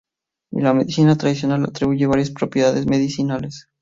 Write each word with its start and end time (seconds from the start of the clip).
La 0.55 0.73
medicina 0.73 1.15
tradicional 1.15 1.61
le 1.61 1.67
atribuye 1.67 2.07
varias 2.07 2.31
propiedades 2.31 2.87
medicinales. 2.87 3.67